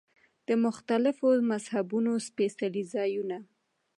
د 0.47 0.49
مختلفو 0.65 1.27
مذهبونو 1.51 2.11
سپېڅلي 2.27 2.83
ځایونه. 2.93 3.37